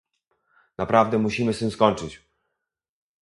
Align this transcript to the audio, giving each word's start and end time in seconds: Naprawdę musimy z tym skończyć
Naprawdę 0.77 1.17
musimy 1.19 1.53
z 1.53 1.59
tym 1.59 1.71
skończyć 1.71 2.21